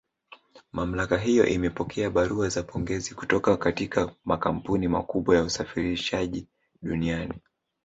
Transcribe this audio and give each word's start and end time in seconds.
Mamlaka 0.73 1.17
hiyo 1.17 1.45
imepokea 1.47 2.09
barua 2.09 2.49
za 2.49 2.63
pongezi 2.63 3.15
kutoka 3.15 3.57
katika 3.57 4.15
makampuni 4.25 4.87
makubwa 4.87 5.35
ya 5.35 5.43
usafirishaji 5.43 6.47
duniani 6.81 7.33